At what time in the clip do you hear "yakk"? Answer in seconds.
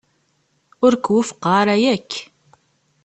1.83-2.11